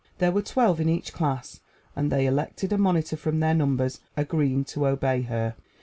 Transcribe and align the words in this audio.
There 0.17 0.31
were 0.31 0.41
twelve 0.41 0.81
in 0.81 0.89
each 0.89 1.13
class, 1.13 1.59
and 1.95 2.11
they 2.11 2.25
elected 2.25 2.73
a 2.73 2.77
monitor 2.79 3.15
from 3.15 3.39
their 3.39 3.53
numbers, 3.53 3.99
agreeing 4.17 4.63
to 4.69 4.87
obey 4.87 5.21
her. 5.21 5.55